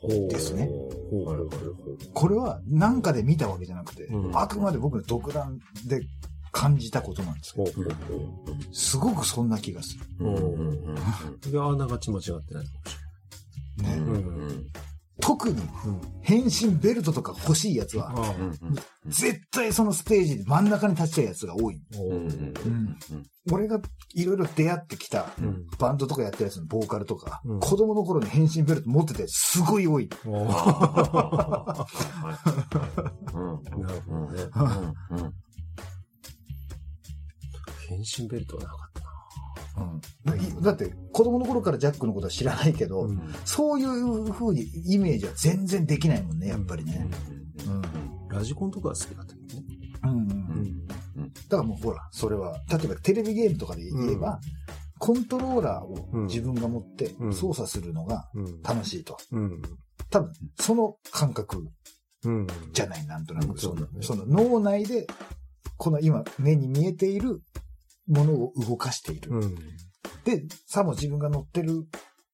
[0.08, 0.66] ですね。
[2.14, 6.00] これは何かで見たわけじゃなくて、うんあくまで僕の独断で
[6.52, 7.66] 感じたことなんですよ。
[7.66, 7.84] ほう。
[7.84, 8.74] ほう。
[8.74, 10.04] すごくそんな気がする。
[10.20, 10.96] うんうんうん
[11.50, 13.94] いや、あながち間違ってないかもしね。
[13.96, 14.18] うんう
[14.52, 14.66] ん
[15.20, 15.62] 特に。
[16.22, 18.52] 変身ベルトとか欲しいやつは、あうん。
[19.06, 21.80] 絶対そのステージで真ん中に立ちたいやつが多い。
[23.50, 23.80] 俺が
[24.14, 25.66] いろいろ出会ってきたうん。
[25.78, 27.60] バンドとかやってるやつのボーカルとか、うん。
[27.60, 30.08] 子供の頃に変身ベルト持っててすごい多い。
[30.24, 30.44] なる
[34.06, 34.42] ほどね。
[37.88, 38.89] 変身ベルトはなかった
[40.26, 43.20] うん、だって子供の頃からジャックのことは知らないけど、な。
[43.44, 47.08] そういう風にイメージは全然できないもんね、やっぱりね。
[47.66, 48.28] うん。
[48.28, 49.64] ラジコンとかは好きだったけどね。
[50.04, 50.18] うんうん
[51.16, 51.32] うんん。
[51.48, 54.40] だからもうほら、それは、例えばテレビゲームとかで言えば、うん
[55.02, 58.60] コントローラーをうん自分が持ってうん操作するのがうん。
[58.62, 59.16] 楽しいと。
[59.32, 59.62] うん。
[60.10, 61.66] 多分、その感覚
[62.22, 62.46] うん。
[62.74, 63.58] じゃない、なんとなうんく。
[63.58, 65.06] そのその脳内で、
[65.78, 67.40] この今目に見えている
[68.10, 69.30] ものを動かしている。
[69.30, 69.54] うん。
[70.24, 71.86] で、さも自分が乗ってる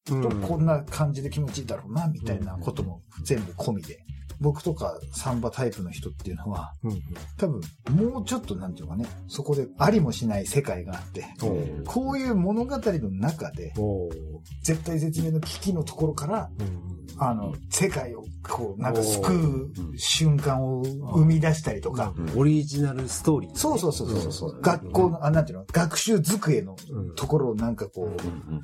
[0.05, 0.15] と
[0.47, 3.99] こんな感じで気持ちいいだろうな、みたいなことも全部込みで。
[4.41, 7.03] 僕とかサンバタイプの人っていうのは、うん。
[7.37, 7.61] 多分
[8.13, 11.85] もうちょっとなんていうかね、そこでありもしない世界があって、うん。
[11.85, 13.73] こういう物語の中で、
[14.63, 16.97] 絶対絶命の危機のところから、うん。
[17.19, 23.57] あの、世界をこう、なんか救うう瞬間を生み出したりとか、オリジナルストーリー。
[23.57, 28.63] そうそうそうそうそう、うん学校の、あ、なんていうの、学習机のうんところをなんかこう、うん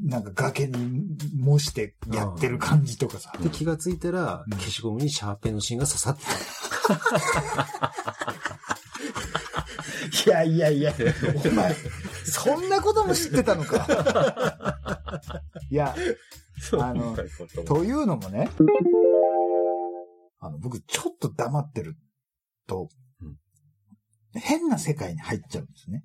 [0.00, 1.04] なんか崖に
[1.36, 3.32] 模してやってる感じとかさ。
[3.40, 6.22] で、気がついたら、うん消しゴムにシャーペンの芯が刺さって
[10.26, 10.94] いやいやいや、
[11.44, 11.74] お前、
[12.24, 14.80] そんなことも知ってたのか。
[15.70, 15.94] いや、
[16.78, 17.16] あの
[17.66, 18.50] というのもね、
[20.40, 21.96] あの、僕ちょっと黙ってる
[22.66, 22.88] と
[23.20, 26.02] うん、変な世界に入っちゃうんですね。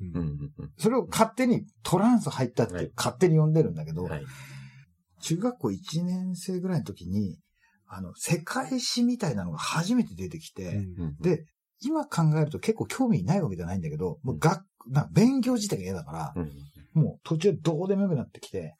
[0.00, 0.08] うん。
[0.08, 2.86] うんうんそれを勝手にトランス入ったっはい。
[2.86, 4.24] て勝手に呼んでるんだけど、はい。
[5.20, 7.38] 中学校1年生ぐらいの時に、
[7.88, 11.46] あの、世界史みたいなのが初めて出てきて、うんで、
[11.80, 16.40] 今考えると結構興味ないわけじゃないんだけど、もう学、な勉強自体が嫌だから、う
[17.00, 17.02] ん。
[17.02, 18.74] もう途中どうでもよくなってきて、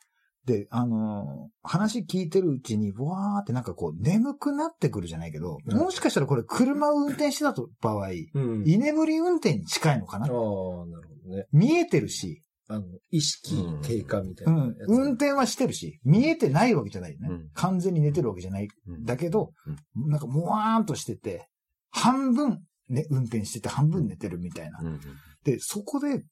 [0.46, 5.78] で、あのー話聞いてるうちに、わーってなんかこう、眠くなってくるじゃないけど、うん。
[5.78, 8.62] もしかしたらこれ車を運転してたと場合、うん。
[8.64, 10.26] 居眠り運転に近いのかな？
[10.26, 11.46] ああ、なるほどね。
[11.50, 14.90] 見えてるし、あの、意識低下みたいうなやつ。
[14.90, 17.28] ん、運転はしてるし、見えてないわけじゃないよね。
[17.30, 17.48] うん。
[17.54, 18.68] 完全に寝てるわけじゃない。
[18.86, 19.04] うん。
[19.04, 19.50] だけど、
[19.96, 21.48] なんかもわーんとしてて、
[21.90, 24.78] 半分、ね、運転してて半分寝てるみたいな。
[24.80, 25.00] うん。
[25.42, 26.22] で、そこで、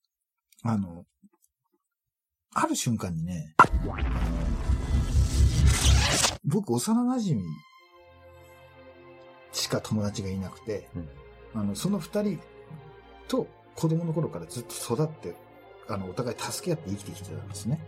[0.62, 1.02] あの、
[2.56, 3.54] ある瞬間にね、
[6.44, 7.42] 僕、幼馴染
[9.52, 10.88] しか友達がいなくて、
[11.54, 12.40] あの、その二人
[13.28, 15.34] と子供の頃からずっと育って、
[15.88, 17.80] あの、お互い助け合って生きてきてたんですね。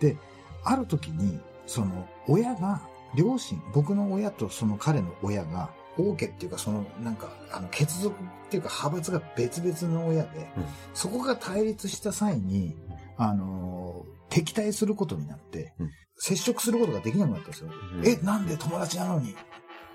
[0.00, 0.16] で、
[0.64, 2.82] ある時に、その、親が、
[3.16, 10.64] 両親、僕の親とその彼の親が、王家っていうか、その、なんか、あの、血族っていうか、派閥が別々の親で、うん。
[10.94, 12.76] そこが対立した際に、
[13.16, 15.90] あのー敵対することになって、うん。
[16.16, 17.70] 接触することができなくなったんですよ。
[17.94, 18.06] うん。
[18.06, 19.34] え、なんで友達なのに？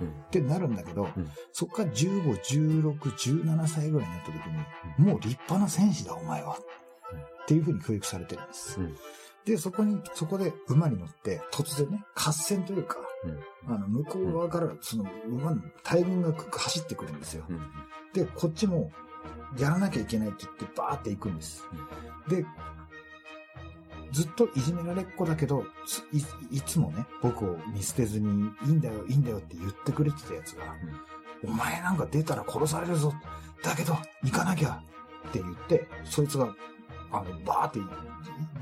[0.01, 0.09] うん。
[0.09, 1.31] ってなるんだけど、うん。
[1.51, 4.35] そこから15、16、17歳ぐらいになった時
[4.99, 6.57] に、もう立派な戦士だお前は。
[7.43, 8.79] っていうふうに教育されてるんです。
[8.79, 8.95] うん。
[9.45, 12.97] で、そこに、そこで馬に乗って、突然ね、合戦というか、
[13.67, 13.73] うん。
[13.73, 17.45] あの、向こう側から、その馬の大群が走ってくるんですよ。
[17.47, 17.61] うん。
[18.13, 18.91] で、こっちも、
[19.59, 21.63] やらなきゃいけないって言って、バーって行くんです。
[22.27, 22.43] で、
[24.15, 30.63] ずっといじめられっ子だけど、ついいつもね、僕を見捨てずに、いいんだよ、いいんだよって言ってくれてたやつが、
[31.43, 33.13] お前なんか出たら殺されるぞ。
[33.61, 34.81] だけど、行かなきゃ
[35.27, 36.55] って言って、そいつが、
[37.11, 37.79] あの、バーって、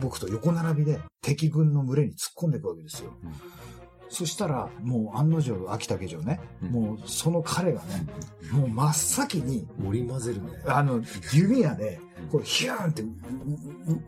[0.01, 3.13] 僕と横並びで敵軍の群れに突っ込んでいくわけですよ。
[3.23, 3.72] うん
[4.13, 6.69] そしたら、もう案の定、秋田家城ね、うん。
[6.69, 8.05] もうその彼がね、
[8.51, 10.59] もう真っ先に、織り交ぜるね。
[10.67, 11.01] あの、
[11.33, 11.99] 弓矢で、
[12.31, 13.03] こう、ヒューンって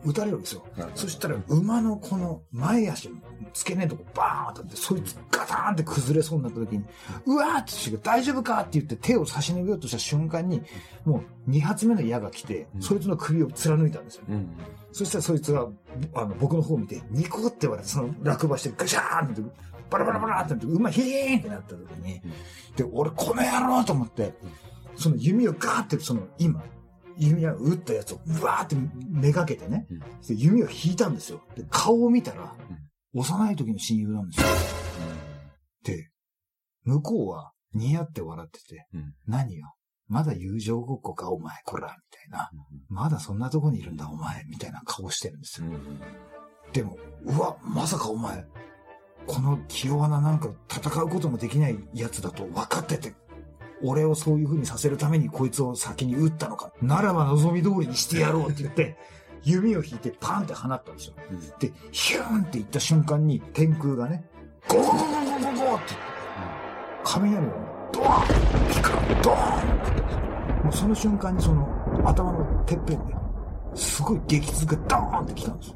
[0.04, 0.64] 撃たれるわけですよ。
[0.94, 3.16] そしたら、馬のこの前足の
[3.52, 6.84] 付け根のとこバーンと当たって、そいつガターンって崩れそうになった時に、
[7.26, 10.62] うわーってして大丈夫かって言って手を差し伸べようとした瞬間に、
[11.04, 12.82] もう2発目の矢が来て、うん。
[12.82, 14.22] そいつの首を貫いたんですよ。
[14.28, 14.48] うん。
[14.92, 15.66] そしたらそいつが、
[16.14, 19.42] あの、僕の方を見て、ニコって言われて、その落馬してガシャーンって、
[19.90, 22.20] バラバラバラってなって、馬ヒーンってなった時に、
[22.76, 24.34] で、俺この野郎と思って、
[24.96, 26.62] その弓をガーって、その今、
[27.18, 28.76] 弓矢を撃ったやつをうわーって
[29.08, 31.40] めがけてね、うんで弓を引いたんですよ。
[31.54, 32.54] で、顔を見たら、
[33.14, 34.46] 幼い時の親友なんですよ。
[35.84, 36.10] で、
[36.84, 39.74] 向こうは似合って笑ってて、うん何よ
[40.08, 42.50] まだ友情ごっこかお前、こら、みたいな。
[42.88, 45.66] まだそんなとこにいるんだお前、みたいな顔してるんですよ。
[46.72, 48.46] でも、うわ、まさかお前、
[49.26, 53.14] この気弱ななんか戦うこともできないやつだと分かってて、
[53.82, 56.72] 俺をそういう風にさせるためにこいつを先に撃ったのか。
[56.80, 58.96] ならば望み通りにしてやろうって言って、
[59.42, 61.14] 弓を引いてパンって放ったんですよ。
[61.58, 64.24] で、ヒューンって言った瞬間に天空がね、
[64.68, 65.94] ゴーゴーゴーゴーゴーゴーって、
[67.04, 67.42] 雷が
[67.92, 68.26] ドワン
[68.70, 69.96] ピカンドーンって
[70.64, 71.68] もうその瞬間にその
[72.04, 73.14] 頭のてっぺんで、
[73.74, 75.74] すごい激痛がドーンってきたんですよ。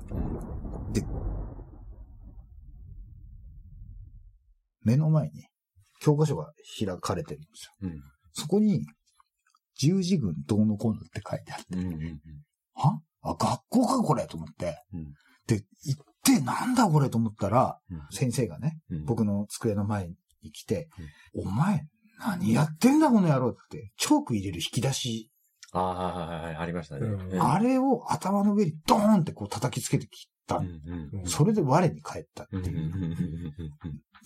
[4.82, 5.46] 目の前に
[6.00, 7.88] 教科書が開かれてるんですよ。
[7.90, 8.00] うん。
[8.32, 8.86] そこに、
[9.76, 12.20] 十字軍どうのこうのって書いてあって、うんうん
[12.74, 13.00] は？
[13.22, 14.82] あ、学校かこれと思って。
[14.92, 15.04] うん。
[15.46, 18.00] で、行ってなんだこれと思ったら、うん。
[18.10, 19.04] 先生がね、うん。
[19.04, 20.88] 僕の机の前に来て、
[21.34, 21.86] お前、
[22.18, 25.30] 何やってんだこの野郎って、チョーク入れる引き出し、
[25.72, 27.06] ああ、はいはいはい、ありましたね。
[27.06, 27.32] うん。
[27.32, 27.42] うん。
[27.42, 30.29] あれを頭の上にドーンってこう叩きつけてきた。
[30.58, 32.92] うんそれで我に返ったっていう。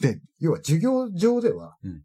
[0.00, 2.02] で、要は授業上ではうん、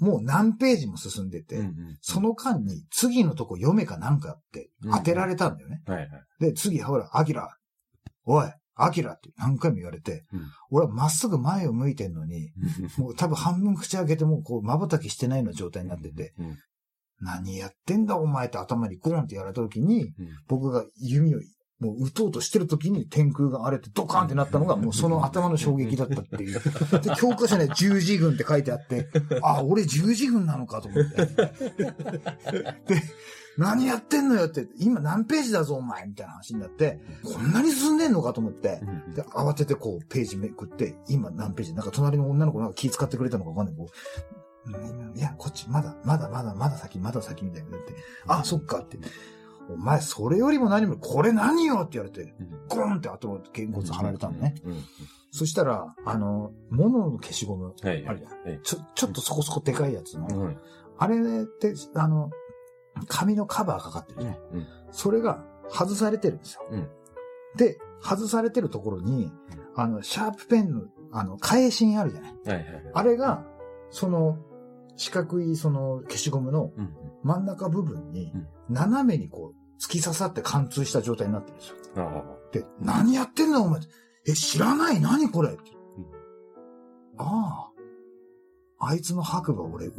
[0.00, 5.82] もう何ページも進んでて、うんうんその間に次のとこ読めかなんかって当てられたんだよね。
[5.86, 6.08] はいはい。
[6.40, 7.56] で、次、ほら、アキラ、
[8.24, 10.46] おい、アキラって何回も言われて、うん。
[10.70, 12.50] 俺はまっすぐ前を向いてんのに、
[12.96, 16.58] もう多分半分口開けてもうこう瞬きしてないような状態になってて、うん。
[17.20, 20.12] 何やってんだお前って頭にゴーンってやられた時に、うん。
[20.48, 21.40] 僕が弓を
[21.80, 26.60] もう撃とうとしてる時に天空が荒れてドカーンってなったのがもう その頭の衝撃だったっていう。
[27.00, 29.08] で、教科書には十字軍って書いてあって、
[29.42, 31.26] あ、俺十字軍なのかと思って。
[32.94, 33.02] で、
[33.56, 38.80] 何やってんのよって、今何ページだぞお前みたいな話になって、こんなに進んでんのかと思って、
[39.14, 43.76] で、慌ててこうページめくって、今何ページなんか隣の女の子なんか気遣ってくれたのかわかんない。
[43.76, 43.90] こう
[44.66, 47.94] うんいや、こっち、まだ、まだ、まだ、まだ先、まだ先みたいな言って、
[48.26, 48.98] あ、そっかって。
[49.74, 52.34] お前、それよりも何も、これ何よって言われて、
[52.68, 54.54] ゴーンって頭、げんこつ貼られたのね。
[54.64, 54.72] うん。
[54.72, 54.84] うん
[55.32, 58.04] そしたら、あの、物の消しゴム、はい。
[58.04, 58.32] あるじゃん。
[58.32, 58.60] はい。
[58.64, 60.26] ちょ、ちょっとそこそこでかいやつの。
[60.26, 60.56] うん。
[60.98, 62.30] あれって、あの、
[63.06, 64.34] 紙のカバーかかってるじゃん。
[64.34, 64.66] うん。
[64.90, 66.62] それが外されてるんですよ。
[66.70, 66.88] うん
[67.56, 69.32] で、外されてるところに、
[69.74, 72.34] あの、シャープペンの、あの、返しあるじゃない。
[72.44, 72.66] はいはい。
[72.94, 73.44] あれが、
[73.90, 74.38] その、
[74.96, 76.94] 四角いその消しゴムのうん。
[77.22, 81.76] 真ん中部分にうん、斜めにこう、突き刺さって貫通した状態になってるんですよ。
[81.96, 83.62] あで、何やってんの？
[83.62, 83.80] お前。
[84.26, 85.00] え、知らない？
[85.00, 85.52] 何これ？
[85.52, 85.62] って
[85.96, 86.06] うん
[87.18, 87.70] あ
[88.78, 88.86] あ。
[88.88, 89.94] あいつの白馬俺、う撃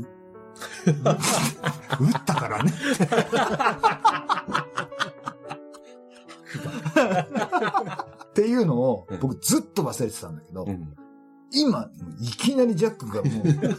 [2.09, 2.71] ったからね。
[8.25, 10.71] っていうのをうん僕ずっと忘れてたんだけど、あ。
[10.71, 10.95] うん。
[11.51, 11.89] 今、
[12.21, 13.71] いきなりジャックがもう、 ぶっ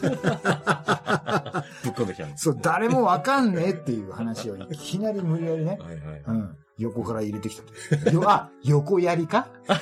[1.92, 2.44] 込んできたんです。
[2.44, 6.22] そう、誰もわかんねえっていう話をいきなり無理やりね、はいはい。
[6.26, 7.62] うん、横から入れてきた
[8.04, 8.10] と。
[8.10, 9.48] よあ、横やりか？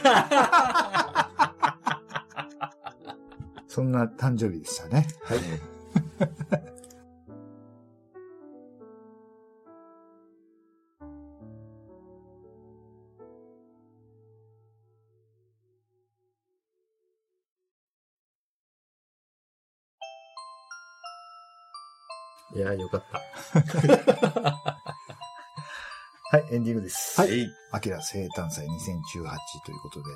[3.68, 5.06] そんな誕生日でしたね。
[5.24, 5.38] はい。
[22.76, 23.20] や、よかった。
[26.32, 27.20] はい、エンディングです。
[27.20, 27.48] はい。
[27.72, 28.70] アキラ生誕祭2018
[29.64, 30.10] ということで、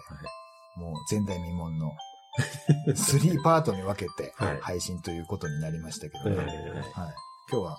[0.77, 1.93] もう前代未聞の
[2.89, 6.37] 3パートに分けてはい配信ということになりましたけどえね。
[6.37, 7.15] はい、え
[7.51, 7.79] 今日は、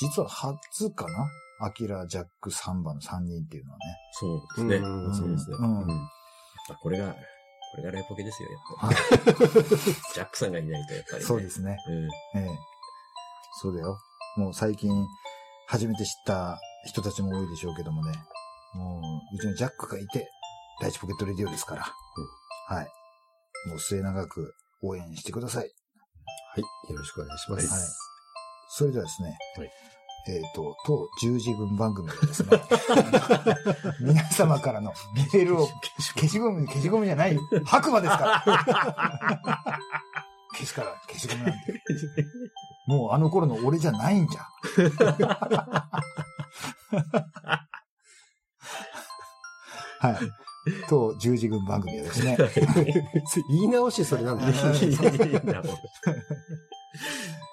[0.00, 1.28] 実は初かな？
[1.64, 3.84] アキラ、ジャック、サンバの3人っていうのはね。
[4.14, 4.76] そうですね。
[4.76, 5.56] うんそうですね。
[5.60, 5.90] うんうん。
[6.70, 7.16] あこれが、こ
[7.76, 9.62] れがライポケですよ、やっぱはいり。
[10.14, 11.24] ジャックさんがいないと、やっぱりね。
[11.24, 11.76] そうですね。
[11.88, 12.04] うん。
[12.04, 12.48] ええ。
[13.62, 13.96] そうだよ。
[14.36, 14.90] もう最近、
[15.68, 18.12] 初めて知った人たちも多いでしょうけどもね。
[18.74, 19.00] も
[19.32, 20.28] う、うちのジャックがいて、
[20.80, 21.86] 第一ポケットレディオですから。
[22.66, 22.88] はい。
[23.68, 25.70] もう末永く応援してください。
[26.54, 26.60] はい。
[26.90, 27.68] よろしくお願いします。
[27.68, 27.82] はい。
[28.68, 29.38] それではですね。
[29.56, 29.70] はい
[30.28, 32.62] えっ、と、当十字軍番組でですね、
[34.00, 35.68] 皆様からのメールを、
[36.14, 37.40] 消しゴム、消しゴムじゃないよ。
[37.64, 38.44] 白馬ですから。
[40.54, 41.82] 消すから、消しゴムなんて。
[42.86, 44.44] もうあの頃の俺じゃないんじゃん。
[50.00, 50.16] はい。
[50.88, 52.36] 当十字軍番組はですね、
[53.50, 54.52] 言い直しそれなんだ ね。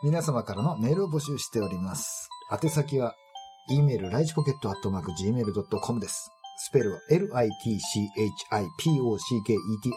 [0.03, 2.29] 皆様からのメールを募集しております。
[2.51, 3.15] 宛先は、
[3.69, 6.31] e メール、ライチポケットアットマーク gmail.com です。
[6.61, 7.23] スペルは litchipocket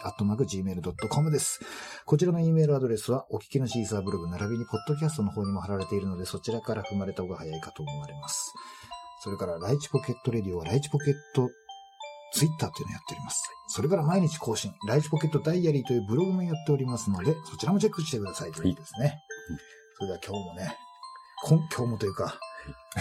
[0.05, 1.59] アットマーク gmail.com です。
[2.07, 8.55] こちらの e メールアドレスは、お聞きのシーサーブログ並びにポッドキャストの方にも貼られているので、そちらから踏まれた方が早いかと思われます。
[9.25, 11.51] それから、ライチポケットレディオは、ライチポケット
[12.33, 13.42] ツイッターというのをやっております。
[13.66, 19.18] それから毎日更新、ライチポケットダイアリーというブログもやっておりますので、そちらもチェックしてくださいということですね。
[19.96, 20.77] それでは今日もね、
[21.44, 22.38] 今今日もというか、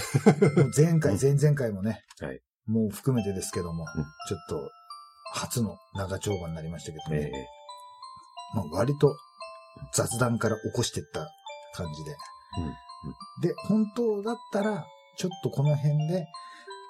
[0.76, 4.04] 前回、前々回もね、はいもう含めてですけども、うん。
[4.28, 4.71] ちょっと
[5.34, 7.47] 初の長丁場になりましたけどね、え
[8.56, 9.15] まあ、割と
[9.93, 11.28] 雑談から起こしていった
[11.74, 12.12] 感じで。
[13.41, 14.86] で、本当だったら、
[15.17, 16.28] ちょっとこの辺で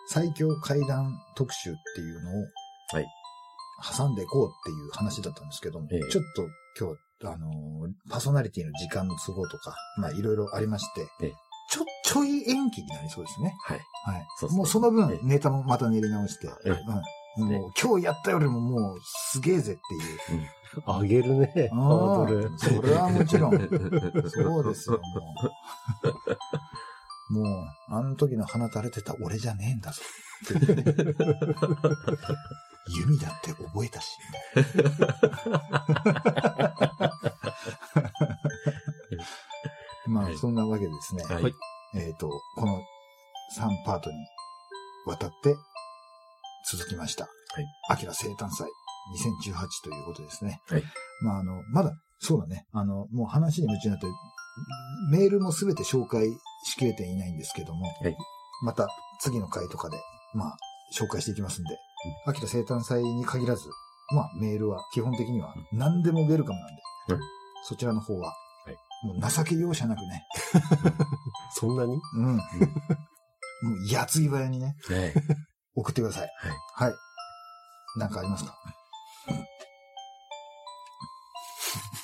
[0.09, 2.33] 最強怪談特集っていうのを、
[2.93, 3.05] はい。
[3.97, 6.11] 挟んでいこうっていう話だったんですけども、ええ。
[6.11, 6.47] ちょっと
[6.79, 11.33] 今日、あのーパーソナリティの時間の都合とか、まあいろいろありまして、ええ
[12.11, 13.55] ちょ、い延期になりそうですね。
[13.63, 13.79] はい。
[14.03, 14.27] はい。
[14.37, 16.75] そうもうそのえ分え、ネタもまた練り直して、ええ
[17.37, 17.47] うん。
[17.47, 18.99] もう、今日やったよりももう、
[19.31, 19.77] すげえぜっ
[20.27, 20.41] ていう。
[20.85, 21.69] あげるね。
[21.71, 22.57] ハあードルあ。
[22.57, 23.51] それはもちろん。
[24.29, 25.33] そうですよ、も
[27.31, 27.33] う。
[27.33, 27.45] もう、
[27.87, 30.01] あの時の放たれてた俺じゃねえんだぞ。
[32.89, 34.17] 弓だって覚えたし。
[40.07, 41.23] まあ、はいそんなわけでですね。
[41.23, 41.43] はい。
[41.95, 42.81] えっ、と、この
[43.57, 44.15] 3パートに
[45.05, 45.55] わたって
[46.69, 47.25] 続きました。
[47.25, 47.29] は
[47.61, 47.65] い。
[47.89, 48.67] アキラ生誕祭
[49.43, 50.61] 2018ということですね。
[50.67, 50.83] はい。
[51.23, 52.65] まあ、あの、まだ、そうだね。
[52.71, 54.07] あの、もう話に夢中になって、
[55.11, 56.27] メールもすべて紹介
[56.63, 58.15] しきれていないんですけども、はい。
[58.63, 58.87] また
[59.19, 59.97] 次の回とかで、
[60.33, 60.57] まあ、
[60.97, 61.77] 紹介していきますんで、
[62.25, 63.69] 秋田生誕祭に限らず、
[64.13, 67.19] まあメールは基本的には何でもウェルカムなんで、うん
[67.63, 68.35] そちらの方は、はい
[69.03, 70.25] もう情け容赦なくね、
[71.55, 71.99] そんなに？
[72.15, 72.37] うん。
[72.37, 72.43] もう
[73.91, 75.13] 矢継ぎ早にね、ね
[75.75, 76.29] 送ってください。
[76.75, 76.89] はい。
[76.91, 77.99] はい。
[77.99, 78.55] なんかありますか？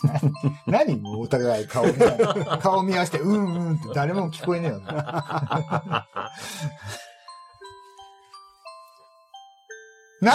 [0.67, 0.95] 何？
[0.97, 4.81] もうお互い顔見合顔見合わせて、うんうんって誰も聞こえねえよ
[10.27, 10.33] な。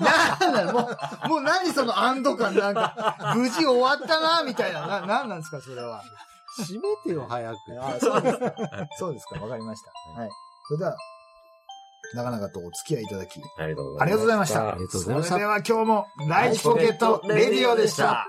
[0.00, 0.90] な、 なんだよも
[1.26, 4.86] う、もう何その安堵感なんか、無事終わったな、みたいな。
[4.86, 6.02] な、なんなんですか、それは。
[6.56, 7.56] 閉めてよ、早く。
[7.80, 8.52] あそうですか。
[8.98, 9.40] そうですか。
[9.40, 10.20] わかりました。
[10.20, 10.30] はい。
[10.68, 10.96] それでは、
[12.14, 14.68] 長々とお付き合いいただき、ありがとうごありがとうございました。
[14.68, 18.26] ありがとうございましたそれでは今日も、ライチポケットレディオでした。